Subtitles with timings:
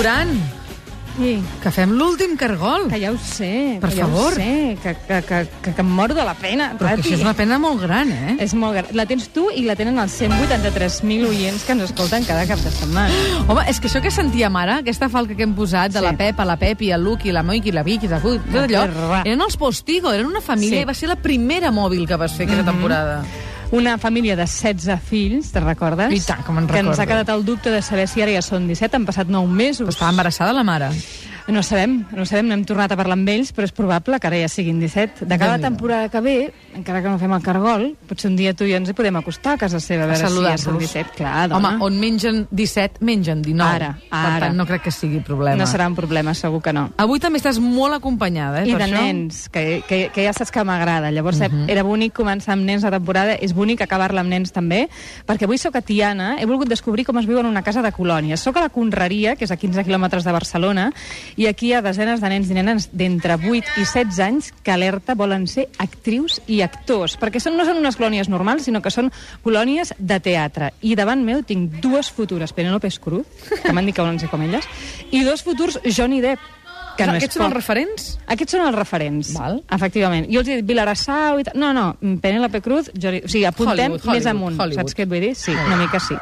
[0.00, 0.30] Duran,
[1.18, 2.86] Sí, que fem l'últim cargol.
[2.88, 3.76] que ja ho sé.
[3.82, 4.32] Per que ja favor.
[4.32, 6.70] Ho sé, que, que, que, que, que em moro de la pena.
[6.78, 8.36] Però que això és una pena molt gran, eh?
[8.40, 8.86] És molt gran.
[8.96, 12.72] La tens tu i la tenen els 183.000 oients que ens escolten cada cap de
[12.72, 13.12] setmana.
[13.48, 16.04] Home, és que això que sentíem ara, aquesta falca que hem posat de Sí.
[16.06, 18.70] la Pepa, la Pepi, el Luc i la i la Vic i la Cuc, tot
[18.70, 18.88] allò,
[19.26, 20.82] eren els Postigo, eren una família Sí.
[20.82, 23.24] i va ser la primera mòbil que vas fer aquesta temporada.
[23.72, 26.10] Una família de 16 fills, te'n recordes?
[26.10, 27.02] I tant, com en Que ens recordo.
[27.02, 29.86] ha quedat el dubte de saber si ara ja són 17, han passat 9 mesos.
[29.86, 30.90] Però estava embarassada la mare.
[31.48, 34.26] No sabem, no sabem, no hem tornat a parlar amb ells, però és probable que
[34.28, 35.24] ara ja siguin 17.
[35.26, 38.64] De cada temporada que ve, encara que no fem el cargol, potser un dia tu
[38.64, 40.80] i jo ens hi podem acostar a casa seva a veure si ja són saludar-los.
[40.92, 41.16] 17.
[41.16, 41.72] Clar, dona.
[41.76, 43.66] Home, on mengen 17, mengen 19.
[43.74, 44.38] Ara, Per ara.
[44.46, 45.56] tant, no crec que sigui problema.
[45.56, 46.90] No serà un problema, segur que no.
[46.96, 49.02] Avui també estàs molt acompanyada, eh, I per de això?
[49.02, 51.10] nens, que, que, que ja saps que m'agrada.
[51.10, 51.64] Llavors, uh Mhm.
[51.66, 51.70] -huh.
[51.70, 54.88] era bonic començar amb nens la temporada, és bonic acabar-la amb nens també,
[55.26, 57.90] perquè avui sóc a Tiana, he volgut descobrir com es viu en una casa de
[57.92, 58.40] colònies.
[58.40, 60.92] Soc a la Conreria, que és a 15 quilòmetres de Barcelona,
[61.36, 64.74] i aquí hi ha desenes de nens i nenes d'entre 8 i 16 anys que
[64.74, 68.92] alerta volen ser actrius i actors, perquè són, no són unes colònies normals, sinó que
[68.94, 69.10] són
[69.44, 70.72] colònies de teatre.
[70.82, 73.26] I davant meu tinc dues futures Penélope Cruz,
[73.62, 74.66] que m'han dit que volen ser com elles,
[75.10, 76.59] i dos futurs Johnny Depp,
[76.96, 78.06] que no Aquests són els referents?
[78.34, 79.60] Aquests són els referents, Val.
[79.76, 80.26] efectivament.
[80.32, 81.56] Jo els he dit Vilarassau i tal.
[81.60, 81.84] No, no,
[82.22, 83.22] Penélope Cruz, Jordi...
[83.24, 84.58] o sigui, apuntem Hollywood, més Hollywood, amunt.
[84.60, 84.82] Hollywood.
[84.90, 85.32] Saps què et vull dir?
[85.38, 86.18] Sí, una mica sí.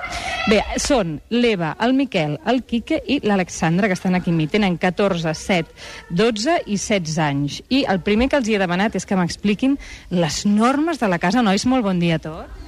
[0.48, 4.46] Bé, són l'Eva, el Miquel, el Quique i l'Alexandra, que estan aquí amb mi.
[4.50, 5.74] Tenen 14, 7,
[6.10, 7.62] 12 i 16 anys.
[7.68, 9.78] I el primer que els hi he demanat és que m'expliquin
[10.10, 11.42] les normes de la casa.
[11.42, 12.64] Nois, molt bon dia a tots.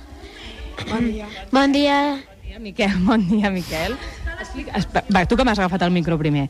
[0.89, 1.27] Bon dia.
[1.53, 2.21] Bon dia,
[2.61, 2.93] Miquel.
[3.06, 3.97] Bon dia, Miquel.
[4.41, 5.05] Explica...
[5.12, 6.46] Va, tu que m'has agafat el micro primer.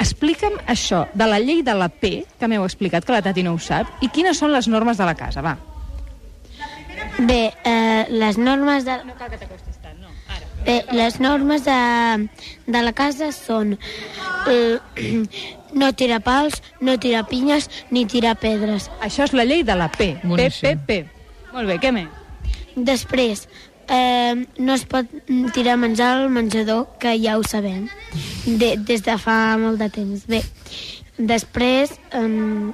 [0.00, 3.54] Explica'm això de la llei de la P, que m'heu explicat, que la Tati no
[3.54, 5.56] ho sap, i quines són les normes de la casa, va.
[7.18, 8.96] Bé, eh, les normes de...
[9.06, 10.10] No cal que t'acostis tant, no.
[10.32, 10.48] Ara.
[10.64, 11.76] Bé, les normes de,
[12.66, 13.76] de la casa són
[14.48, 14.78] eh,
[15.80, 18.90] no tirar pals, no tirar pinyes ni tirar pedres.
[19.04, 20.14] Això és la llei de la P.
[20.14, 20.84] P, P, Boníssim.
[20.88, 21.00] P.
[21.54, 22.10] Molt bé, què més?
[22.74, 23.46] Després,
[23.88, 25.06] eh, no es pot
[25.54, 27.88] tirar menjar al menjador, que ja ho sabem,
[28.46, 30.26] de, des de fa molt de temps.
[30.30, 30.42] Bé,
[31.18, 31.98] després...
[32.12, 32.72] Eh,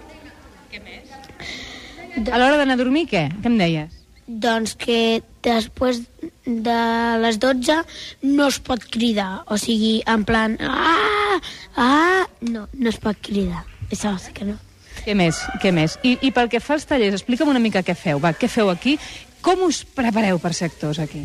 [2.21, 3.29] A l'hora d'anar a dormir, què?
[3.41, 4.01] Què em deies?
[4.31, 6.03] doncs que després
[6.47, 6.79] de
[7.19, 7.77] les 12
[8.23, 10.57] no es pot cridar, o sigui, en plan...
[10.61, 11.41] Ah!
[11.75, 12.27] Ah!
[12.41, 13.65] No, no es pot cridar.
[13.91, 14.57] Això sí que no.
[15.05, 15.39] Què més?
[15.63, 15.97] Què més?
[16.05, 18.21] I, I pel que fa als tallers, explica'm una mica què feu.
[18.23, 18.99] Va, què feu aquí?
[19.45, 21.23] Com us prepareu per ser actors aquí?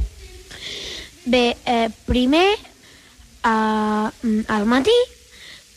[1.26, 4.96] Bé, eh, primer, eh, al matí,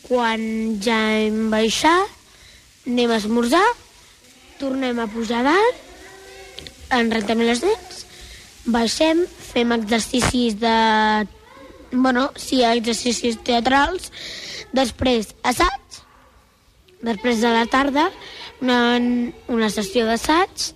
[0.07, 0.41] quan
[0.81, 2.15] ja hem baixat,
[2.87, 3.65] anem a esmorzar,
[4.61, 5.83] tornem a pujar dalt,
[6.95, 8.05] ens rentem les dents,
[8.65, 10.77] baixem, fem exercicis de...
[11.91, 14.11] Bueno, sí, exercicis teatrals,
[14.77, 15.88] després assaig,
[17.05, 18.09] després de la tarda,
[18.61, 18.79] una,
[19.47, 20.71] una sessió d'assaig,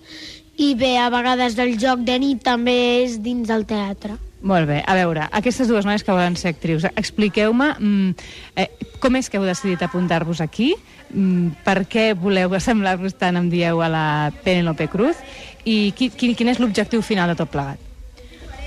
[0.56, 4.16] i bé, a vegades el joc de nit també és dins del teatre.
[4.44, 8.26] Molt bé, a veure, aquestes dues noies que volen ser actrius, expliqueu-me mm,
[8.60, 8.68] eh,
[9.00, 10.74] com és que heu decidit apuntar-vos aquí,
[11.08, 14.06] mm, per què voleu assemblar-vos tant, em dieu, a la
[14.44, 15.20] Penélope Cruz,
[15.64, 17.80] i qui, quin, quin és l'objectiu final de tot plegat?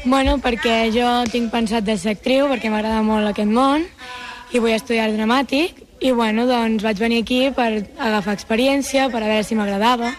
[0.07, 3.85] Bueno, perquè jo tinc pensat de ser actriu, perquè m'agrada molt aquest món,
[4.50, 9.30] i vull estudiar dramàtic, i bueno, doncs vaig venir aquí per agafar experiència, per a
[9.30, 10.12] veure si m'agradava,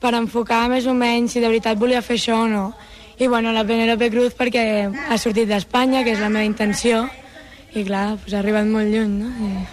[0.00, 2.66] per enfocar més o menys si de veritat volia fer això o no.
[3.16, 7.06] I bueno, la Penélope Cruz perquè ha sortit d'Espanya, que és la meva intenció,
[7.72, 9.32] i clar, pues ha arribat molt lluny, no?
[9.40, 9.64] I...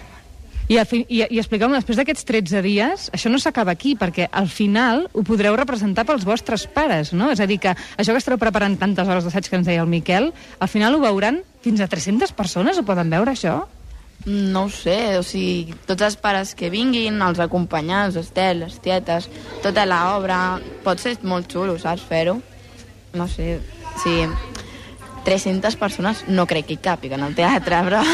[0.64, 4.48] I, fi, i, i expliqueu-me, després d'aquests 13 dies, això no s'acaba aquí, perquè al
[4.48, 7.28] final ho podreu representar pels vostres pares, no?
[7.34, 9.92] És a dir, que això que esteu preparant tantes hores d'assaig que ens deia el
[9.92, 13.58] Miquel, al final ho veuran fins a 300 persones, ho poden veure, això?
[14.24, 19.28] No ho sé, o sigui, tots els pares que vinguin, els acompanyants, Estel, les tietes,
[19.64, 22.38] tota l'obra, pot ser molt xulo, saps, fer-ho?
[23.14, 23.58] No sé,
[24.00, 24.30] sigui,
[25.28, 28.04] 300 persones no crec que hi càpiguen al teatre, però...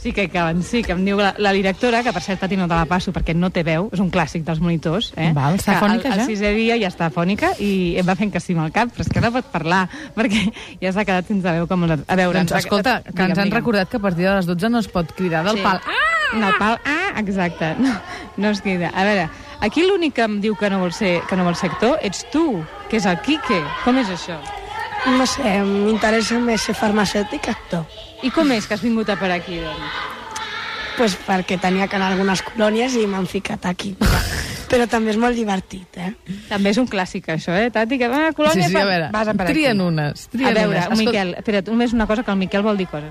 [0.00, 2.56] Sí que hi caben, sí, que em diu la, la directora, que per cert, Tati,
[2.56, 5.26] no te la passo perquè no té veu, és un clàssic dels monitors, eh?
[5.36, 6.24] Val, està Que fònica, el, ja?
[6.24, 8.88] El sisè dia ja està fònica i em va fent que sí amb el cap,
[8.94, 9.82] però és que no pot parlar,
[10.16, 10.46] perquè
[10.80, 11.84] ja s'ha quedat sense veu com...
[11.90, 11.98] La...
[12.06, 12.38] A veure...
[12.40, 13.58] Doncs ens escolta, que digue'm, ens han digue'm.
[13.60, 15.62] recordat que a partir de les 12 no es pot cridar del Sí.
[15.68, 15.82] pal.
[15.84, 15.98] Ah!
[16.32, 17.74] No, el pal, ah, exacte.
[17.84, 17.92] No,
[18.38, 18.92] no es crida.
[18.94, 19.28] A veure,
[19.60, 22.24] aquí l'únic que em diu que no vol ser, que no vol ser actor ets
[22.32, 23.60] tu, que és el Quique.
[23.84, 24.38] Com és això?
[25.06, 27.86] No sé, m'interessa més ser farmacèutic que actor.
[28.22, 30.00] I com és que has vingut a per aquí, doncs?
[30.98, 33.94] Pues perquè tenia que anar a algunes colònies i m'han ficat aquí.
[34.70, 36.12] Però també és molt divertit, eh?
[36.50, 37.96] També és un clàssic, això, eh, Tati?
[37.98, 39.86] Que va a colònia, Sí, sí, a veure, vas a per trien aquí.
[39.88, 40.84] unes, trien a veure, unes.
[40.84, 43.10] Escolta- Miquel, espera, només una cosa, que el Miquel vol dir coses.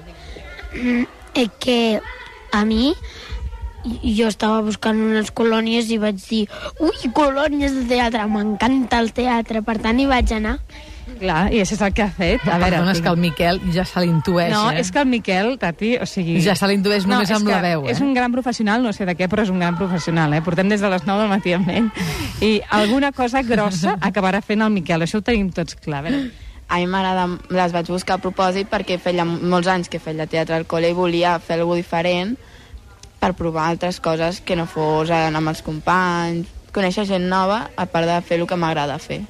[0.77, 1.03] Mm,
[1.41, 1.79] és que
[2.53, 2.93] a mi
[4.05, 6.45] jo estava buscant unes colònies i vaig dir
[6.79, 10.59] ui, colònies de teatre, m'encanta el teatre, per tant hi vaig anar.
[11.19, 12.45] Clar, i això és el que ha fet.
[12.47, 14.79] A veure, Perdona, és que el Miquel ja se l'intueix, No, eh?
[14.79, 16.37] és que el Miquel, Tati, o sigui...
[16.45, 17.91] Ja se l'intueix només és amb que la veu, eh?
[17.91, 20.41] És un gran professional, no sé de què, però és un gran professional, eh?
[20.45, 21.89] Portem des de les 9 del matí amb ell.
[22.45, 25.99] I alguna cosa grossa acabarà fent el Miquel, això ho tenim tots clar.
[25.99, 26.29] A veure,
[26.69, 30.53] A mi m'agrada, les vaig buscar a propòsit perquè feia molts anys que feia teatre
[30.55, 32.35] al col·le i volia fer alguna diferent
[33.19, 37.87] per provar altres coses que no fos anar amb els companys, conèixer gent nova, a
[37.89, 39.23] part de fer el que m'agrada fer.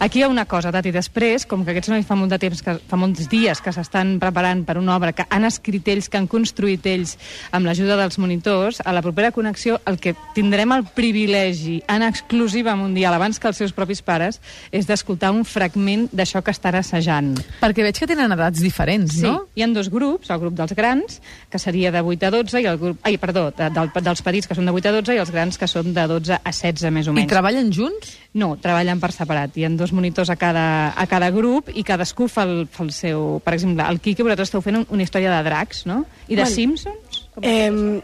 [0.00, 2.62] Aquí hi ha una cosa, Tati, després, com que aquests nois fa molt de temps,
[2.62, 6.18] que, fa molts dies que s'estan preparant per una obra que han escrit ells, que
[6.20, 7.16] han construït ells
[7.52, 12.76] amb l'ajuda dels monitors, a la propera connexió el que tindrem el privilegi en exclusiva
[12.76, 14.40] mundial, abans que els seus propis pares,
[14.72, 17.34] és d'escoltar un fragment d'això que estan assajant.
[17.60, 19.48] Perquè veig que tenen edats diferents, Sí, no?
[19.56, 21.18] hi ha dos grups, el grup dels grans,
[21.50, 23.00] que seria de 8 a 12, i el grup...
[23.02, 25.58] Ai, perdó, de, del, dels petits, que són de 8 a 12, i els grans,
[25.58, 27.30] que són de 12 a 16, més o I menys.
[27.32, 28.14] treballen junts?
[28.38, 29.57] No, treballen per separat.
[29.58, 32.92] Hi ha dos monitors a cada, a cada grup i cadascú fa el, fa el
[32.94, 33.40] seu...
[33.42, 36.04] Per exemple, el Quique, vosaltres esteu fent un, una història de dracs, no?
[36.28, 37.18] I de Bueno, Simpsons?
[37.34, 38.00] Com Eh,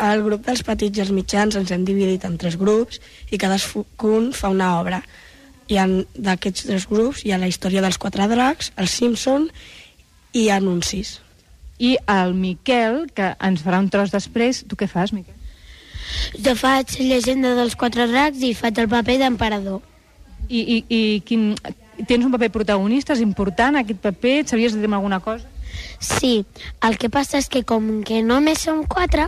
[0.00, 3.00] el grup dels petits i els mitjans ens hem dividit en tres grups
[3.32, 5.00] i cadascun fa una obra.
[5.72, 9.48] I en d'aquests tres grups hi ha la història dels quatre dracs, els Simpson
[10.36, 11.18] i anuncis.
[11.80, 14.66] I el Miquel, que ens farà un tros després...
[14.68, 15.36] Tu què fas, Miquel?
[16.44, 19.80] Jo faig llegenda dels quatre dracs i faig el paper d'emperador.
[20.50, 21.54] I, i, i quin...
[22.08, 23.12] Tens un paper protagonista?
[23.12, 24.36] És important aquest paper?
[24.42, 25.48] Et sabies dir alguna cosa?
[26.00, 26.46] Sí,
[26.86, 29.26] el que passa és que com que només som quatre,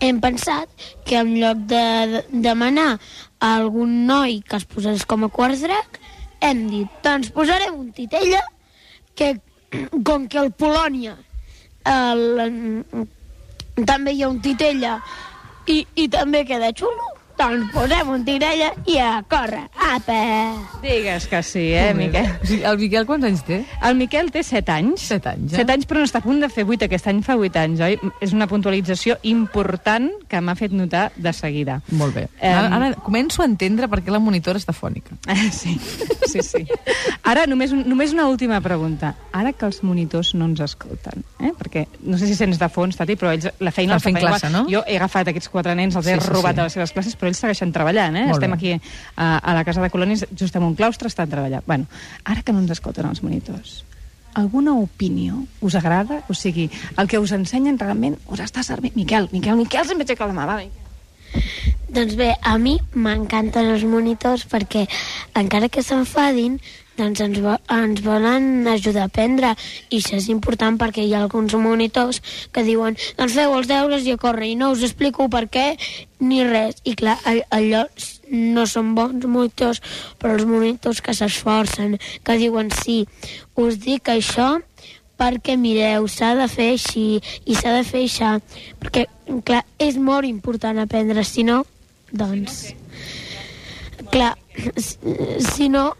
[0.00, 0.70] hem pensat
[1.06, 2.96] que en lloc de demanar
[3.38, 6.00] a algun noi que es posés com a quart drac,
[6.40, 8.42] hem dit, doncs posarem un titella
[9.14, 9.34] que,
[10.04, 11.16] com que el Polònia
[11.86, 12.84] el,
[13.86, 14.96] també hi ha un titella
[15.66, 19.66] i, i també queda xulo, doncs posem un titella i a córrer.
[19.76, 20.16] Apa!
[20.82, 22.26] Digues que sí, eh, Miquel?
[22.42, 23.58] Sigui, el Miquel quants anys té?
[23.84, 25.04] El Miquel té 7 anys.
[25.10, 25.60] Set anys, eh?
[25.60, 26.86] 7 anys, però no està a punt de fer 8.
[26.88, 27.98] Aquest any fa 8 anys, oi?
[28.24, 31.80] És una puntualització important que m'ha fet notar de seguida.
[31.92, 32.26] Molt bé.
[32.40, 35.16] Em, Ara, ara començo a entendre per què la monitora està fònica.
[35.26, 35.76] Ah, Sí,
[36.26, 36.64] sí, sí.
[37.24, 39.14] Ara, només, un, només una última pregunta.
[39.32, 41.52] Ara que els monitors no ens escolten, eh?
[41.56, 43.96] perquè no sé si sents de fons, Tati, però ells la feina...
[43.96, 44.64] Els fent fan classe, igual.
[44.66, 44.70] no?
[44.72, 46.60] Jo he agafat aquests quatre nens, els he Sí, sí, robat sí.
[46.60, 48.26] a les seves classes, però ells segueixen treballant, eh?
[48.30, 48.56] Molt Estem bé.
[48.56, 51.66] aquí a, a la Casa de Colònies, just en un claustre, estan treballant.
[51.66, 51.86] Bueno,
[52.24, 53.82] ara que no ens escolten els monitors,
[54.36, 56.22] alguna opinió us agrada?
[56.28, 58.94] O sigui, el que us ensenyen realment us està servint?
[58.96, 60.82] Miquel, Miquel, Miquel, sempre aixeca la mà, va, Miquel.
[61.96, 64.84] Doncs bé, a mi m'encanten els monitors perquè
[65.38, 66.58] encara que s'enfadin,
[66.96, 69.54] doncs ens, vo ens volen ajudar a aprendre.
[69.90, 72.22] I això és important perquè hi ha alguns monitors
[72.52, 75.76] que diuen doncs feu els deures i a córrer i no us explico per què
[76.20, 76.80] ni res.
[76.84, 77.84] I clar, all- allò
[78.30, 79.78] no són bons monitors
[80.18, 83.04] però els monitors que s'esforcen que diuen sí,
[83.54, 84.56] us dic això
[85.16, 88.34] perquè mireu, s'ha de fer així i s'ha de fer això
[88.82, 89.06] perquè,
[89.46, 91.62] clar, és molt important aprendre si no,
[92.12, 92.74] doncs
[94.10, 94.34] clar,
[94.76, 94.96] si,
[95.54, 95.94] si no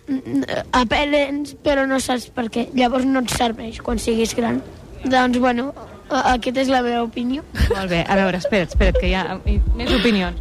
[0.72, 4.62] aprens però no saps per què llavors no et serveix quan siguis gran
[5.04, 5.70] doncs bueno,
[6.10, 9.60] aquesta és la meva opinió Molt bé, a veure, espera't, espera't, que hi ha i-
[9.76, 10.40] més opinions.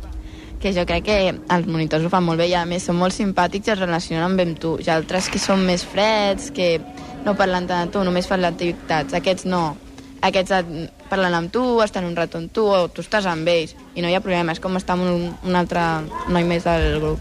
[0.60, 3.14] que jo crec que els monitors ho fan molt bé i a més són molt
[3.14, 4.72] simpàtics i es relacionen bé amb tu.
[4.82, 6.80] Hi ha altres que són més freds, que
[7.26, 9.14] no parlen tant de tu, només fan les activitats.
[9.14, 9.76] Aquests no.
[10.26, 13.76] Aquests et- parlen amb tu, estan un rato amb tu, o tu estàs amb ells,
[13.94, 15.84] i no hi ha problema, és com estar amb un, un altre
[16.34, 17.20] noi més del grup.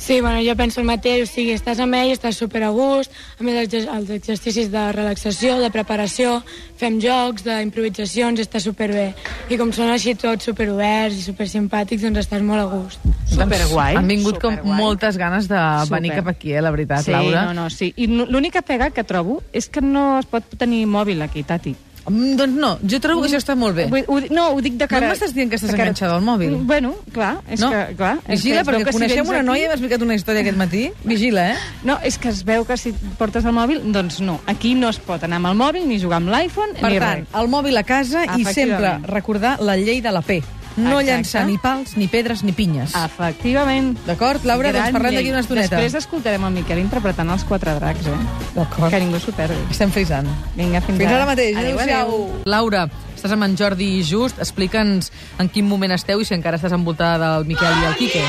[0.00, 3.12] Sí, bueno, jo penso el mateix, o sigui, estàs amb ell, estàs super a gust,
[3.38, 6.38] a més els, els exercicis de relaxació, de preparació,
[6.80, 9.10] fem jocs, d'improvisacions, està superbé.
[9.52, 13.04] I com són així tots superoberts i supersimpàtics, doncs estàs molt a gust.
[13.30, 14.00] Superguai.
[14.00, 14.80] Han vingut com superguai.
[14.80, 16.00] moltes ganes de Super.
[16.00, 17.44] venir cap aquí, eh, la veritat, Sí, Laura.
[17.44, 17.92] no, no, sí.
[17.96, 21.76] I l'única pega que trobo és que no es pot tenir mòbil aquí, Tati.
[22.08, 23.84] Mm, doncs no, jo trobo que això està molt bé.
[23.90, 25.06] Vull- Ho, no, ho dic de cara...
[25.06, 26.50] No m'estàs dient que estàs cara- enganxada al mòbil?
[26.56, 27.70] Mm, Bueno, clar, és no?
[27.70, 27.94] que...
[27.96, 30.14] Clar, és Vigila, que perquè que si coneixem vens una aquí- noia, m'ha explicat una
[30.14, 30.82] història aquest matí.
[31.04, 31.56] Vigila, eh?
[31.84, 34.40] No, és que es veu que si portes el mòbil, doncs no.
[34.46, 37.20] Aquí no es pot anar amb el mòbil, ni jugar amb l'iPhone, Per ni tant,
[37.26, 37.34] res.
[37.42, 40.40] el mòbil a casa i sempre recordar la llei de la P.
[40.80, 41.10] No Exacte.
[41.10, 42.94] llançar ni pals, ni pedres, ni pinyes.
[42.94, 43.98] Efectivament.
[44.06, 44.70] D'acord, Laura?
[44.72, 45.18] Doncs Gran parlem llei.
[45.20, 45.76] d'aquí una estoneta.
[45.76, 48.16] Després escoltarem el Miquel interpretant els quatre dracs, eh?
[48.54, 48.90] D'acord.
[48.90, 49.56] Que ningú s'ho perdi.
[49.70, 50.26] Estem frisant.
[50.56, 51.56] Vinga, fins, Fins ara mateix.
[51.56, 52.08] Adéu, Adéu-siau.
[52.08, 52.42] adéu.
[52.46, 54.38] Laura, estàs amb en Jordi Just.
[54.38, 58.24] Explica'ns en quin moment esteu i si encara estàs envoltada del Miquel i el Quique.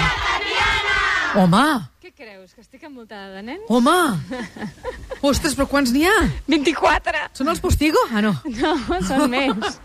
[1.35, 1.90] Home!
[2.01, 3.67] Què creus, que estic envoltada de nens?
[3.69, 3.91] Home!
[5.29, 6.15] Ostres, però quants n'hi ha?
[6.49, 7.27] 24!
[7.37, 8.01] Són els Postigo?
[8.09, 8.31] Ah, no.
[8.55, 8.71] No,
[9.05, 9.75] són més.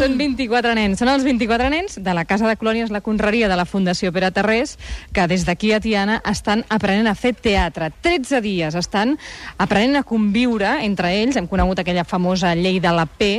[0.00, 1.02] són 24 nens.
[1.02, 4.30] Són els 24 nens de la Casa de Colònies, la Conreria de la Fundació Pere
[4.32, 4.78] Tarrés,
[5.12, 7.90] que des d'aquí a Tiana estan aprenent a fer teatre.
[8.08, 9.18] 13 dies estan
[9.60, 11.36] aprenent a conviure entre ells.
[11.36, 13.30] Hem conegut aquella famosa llei de la P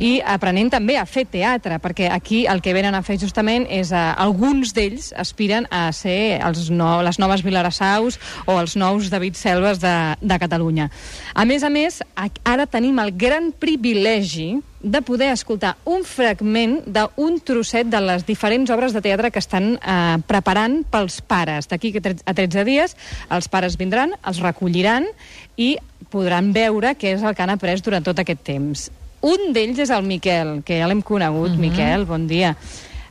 [0.00, 3.92] i aprenent també a fer teatre, perquè aquí el que venen a fer justament és...
[3.92, 9.36] A, alguns d'ells aspiren a ser els no, les noves Vilarassaus o els nous David
[9.36, 10.90] Selves de, de Catalunya.
[11.34, 12.02] A més a més,
[12.44, 18.70] ara tenim el gran privilegi de poder escoltar un fragment d'un trosset de les diferents
[18.70, 21.66] obres de teatre que estan eh, preparant pels pares.
[21.66, 22.94] D'aquí a 13 dies
[23.30, 25.08] els pares vindran, els recolliran
[25.56, 25.76] i
[26.10, 28.86] podran veure què és el que han après durant tot aquest temps.
[29.26, 31.56] Un d'ells és el Miquel, que ja l'hem conegut.
[31.58, 32.54] Miquel, bon dia.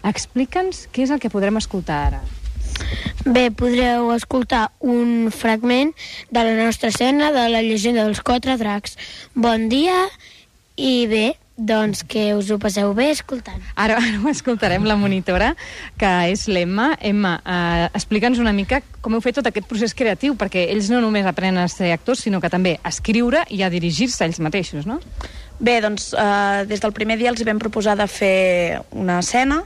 [0.06, 2.45] Explica'ns què és el que podrem escoltar ara.
[3.26, 5.96] Bé, podreu escoltar un fragment
[6.30, 9.00] de la nostra escena de la llegenda dels quatre dracs.
[9.34, 9.96] Bon dia
[10.78, 11.26] i bé,
[11.58, 13.62] doncs que us ho passeu bé escoltant.
[13.80, 15.54] Ara, ara ho escoltarem, la monitora,
[15.98, 16.92] que és l'Emma.
[17.00, 21.00] Emma, eh, explica'ns una mica com heu fet tot aquest procés creatiu, perquè ells no
[21.02, 24.86] només aprenen a ser actors, sinó que també a escriure i a dirigir-se ells mateixos,
[24.86, 25.00] no?
[25.58, 29.64] Bé, doncs eh, des del primer dia els vam proposar de fer una escena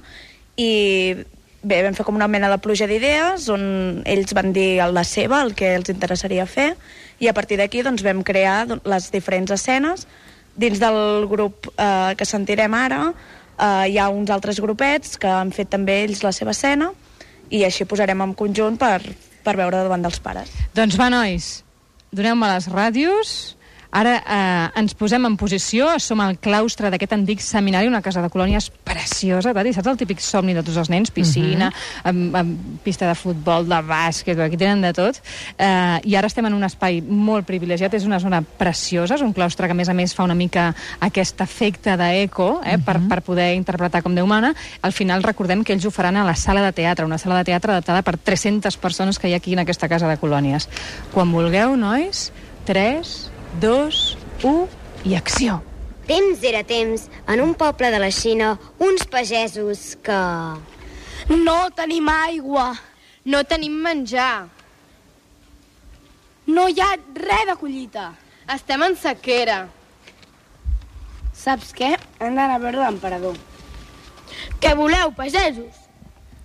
[0.56, 1.16] i
[1.62, 3.64] bé, vam fer com una mena de pluja d'idees on
[4.08, 6.74] ells van dir la seva, el que els interessaria fer
[7.20, 10.08] i a partir d'aquí doncs, vam crear doncs, les diferents escenes
[10.60, 15.52] dins del grup eh, que sentirem ara eh, hi ha uns altres grupets que han
[15.56, 16.92] fet també ells la seva escena
[17.50, 19.02] i així posarem en conjunt per,
[19.44, 20.52] per veure davant dels pares.
[20.78, 21.64] Doncs va, nois,
[22.14, 23.38] doneu-me les ràdios.
[23.90, 28.30] Ara eh, ens posem en posició, som al claustre d'aquest antic seminari, una casa de
[28.30, 31.10] colònies preciosa, Tati, saps el típic somni de tots els nens?
[31.14, 31.72] Piscina,
[32.06, 35.18] amb, amb pista de futbol, de bàsquet, aquí tenen de tot.
[35.58, 39.34] Eh, I ara estem en un espai molt privilegiat, és una zona preciosa, és un
[39.34, 40.70] claustre que a més a més fa una mica
[41.06, 44.54] aquest efecte d'eco, eh, per, per poder interpretar com Déu mana.
[44.86, 47.50] Al final recordem que ells ho faran a la sala de teatre, una sala de
[47.50, 50.70] teatre adaptada per 300 persones que hi ha aquí en aquesta casa de colònies.
[51.14, 52.30] Quan vulgueu, nois,
[52.70, 54.68] 3, 2, 1
[55.10, 55.60] i acció.
[56.10, 60.20] Temps era temps, en un poble de la Xina, uns pagesos que...
[61.30, 62.72] No tenim aigua.
[63.26, 64.48] No tenim menjar.
[66.48, 68.08] No hi ha res de collita.
[68.50, 69.60] Estem en sequera.
[71.38, 71.92] Saps què?
[72.18, 73.38] Hem d'anar a veure l'emperador.
[74.60, 75.86] Què voleu, pagesos?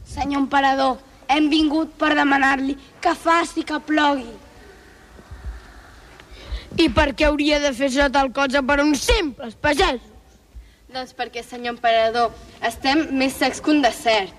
[0.04, 0.98] Senyor emperador,
[1.32, 4.28] hem vingut per demanar-li que faci que plogui.
[6.78, 10.02] I per què hauria de fer això tal cosa per uns simples pagesos?
[10.94, 14.34] Doncs perquè, senyor emperador, estem més secs que un desert.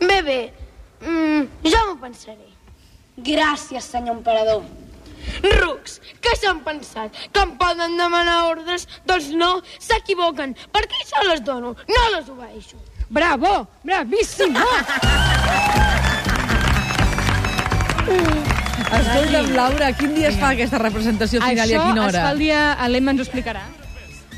[0.00, 0.38] Bé, bé,
[1.00, 2.48] mm, jo m'ho pensaré.
[3.16, 4.62] Gràcies, senyor emperador.
[5.42, 7.16] Rucs, què s'han pensat?
[7.32, 8.88] Que em poden demanar ordres?
[9.06, 10.56] Doncs no, s'equivoquen.
[10.72, 11.76] Per què se les dono?
[11.88, 12.76] No les obeeixo.
[13.08, 13.66] Bravo!
[13.84, 14.64] Bravíssimo!
[18.80, 22.22] Escolta'm, Laura, quin dia es fa aquesta representació final i a quina Això es hora?
[22.26, 22.60] fa el dia...
[22.88, 23.64] L'Emma ens ho explicarà.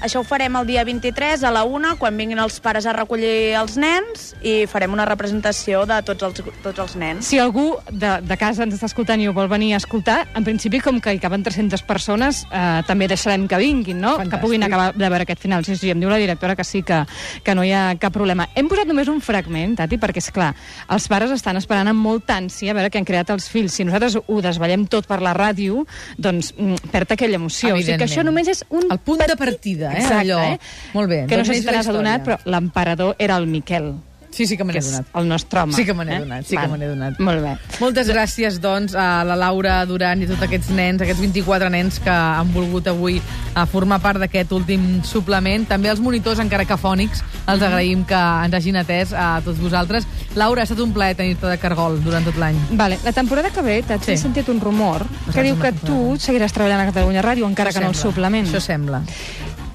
[0.02, 3.54] Això ho farem el dia 23 a la 1, quan vinguin els pares a recollir
[3.56, 7.26] els nens, i farem una representació de tots els, tots els nens.
[7.26, 10.44] Si algú de, de casa ens està escoltant i ho vol venir a escoltar, en
[10.44, 14.16] principi, com que hi caben 300 persones, eh, també deixarem que vinguin, no?
[14.18, 14.34] Fantàstic.
[14.34, 15.64] Que puguin acabar de veure aquest final.
[15.64, 17.04] Sí, sí, em diu la directora que sí, que,
[17.44, 18.48] que no hi ha cap problema.
[18.54, 20.52] Hem posat només un fragment, Tati, perquè, és clar,
[20.92, 23.72] els pares estan esperant amb molta ànsia a veure què han creat els fills.
[23.78, 25.86] Si nosaltres ho desvetllem tot per la ràdio,
[26.18, 27.74] doncs mm, perd aquella emoció.
[27.74, 30.52] O sigui que això només és un El punt de petit- partida, eh, Exacte, allò.
[30.54, 30.58] Eh?
[30.94, 33.94] Molt bé, Que no doncs sé si te n'has adonat, però l'emperador era el Miquel,
[34.34, 35.06] Sí, sí que me n'he donat.
[35.14, 35.72] el nostre home.
[35.74, 36.18] Sí que me n'he eh?
[36.18, 37.20] donat, sí que me n'he donat.
[37.20, 37.56] Molt bé.
[37.78, 42.00] Moltes gràcies, doncs, a la Laura Duran i a tots aquests nens, aquests 24 nens
[42.00, 43.22] que han volgut avui
[43.54, 45.68] a formar part d'aquest últim suplement.
[45.68, 50.04] També els monitors, encara que fònics, els agraïm que ens hagin atès a tots vosaltres.
[50.34, 52.56] Laura, ha estat un plaer tenir-te de cargol durant tot l'any.
[52.72, 54.16] Vale, la temporada que ve t'has Sí.
[54.16, 57.74] sentit un rumor saps que diu que tu seguiràs treballant a Catalunya Ràdio encara Això
[57.78, 58.10] que no el sembla.
[58.10, 58.48] suplement.
[58.48, 59.02] Això sembla.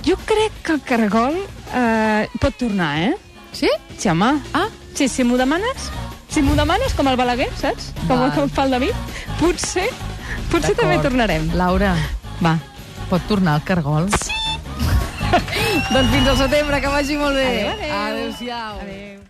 [0.09, 1.35] Jo crec que el cargol
[1.75, 3.13] eh, pot tornar, eh?
[3.53, 3.69] Sí?
[3.95, 4.39] Sí, home.
[4.57, 4.65] Ah.
[4.97, 5.91] Sí, si m'ho demanes,
[6.33, 7.91] si m'ho demanes com el Balaguer, saps?
[8.07, 8.33] Com, Val.
[8.33, 8.97] com fa el David,
[9.37, 9.85] potser,
[10.49, 11.45] potser també tornarem.
[11.53, 11.93] Laura,
[12.41, 12.57] Va.
[13.11, 14.09] pot tornar al cargol?
[14.17, 14.33] Sí!
[15.93, 17.45] doncs fins al setembre, que vagi molt bé.
[17.45, 17.97] Adéu, adéu.
[18.01, 18.79] Adéu-siau.
[18.81, 19.28] Adéu.